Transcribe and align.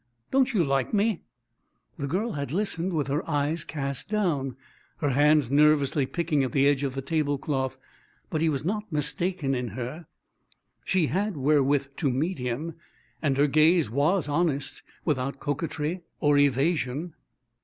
Don't 0.31 0.51
you 0.51 0.63
like 0.63 0.95
me?" 0.95 1.21
The 1.95 2.07
girl 2.07 2.31
had 2.31 2.51
listened 2.51 2.91
with 2.91 3.05
her 3.05 3.21
eyes 3.29 3.63
cast 3.63 4.09
down, 4.09 4.55
her 4.97 5.11
hands 5.11 5.51
nervously 5.51 6.07
picking 6.07 6.43
at 6.43 6.53
the 6.53 6.67
edge 6.67 6.81
of 6.81 6.95
the 6.95 7.03
tablecloth. 7.03 7.77
But 8.31 8.41
he 8.41 8.49
was 8.49 8.65
not 8.65 8.91
mistaken 8.91 9.53
in 9.53 9.67
her. 9.77 10.07
She 10.83 11.05
had 11.05 11.37
wherewith 11.37 11.89
to 11.97 12.09
meet 12.09 12.39
him, 12.39 12.73
and 13.21 13.37
her 13.37 13.45
gaze 13.45 13.91
was 13.91 14.27
honest, 14.27 14.81
without 15.05 15.39
coquetry 15.39 16.01
or 16.19 16.35
evasion. 16.39 17.13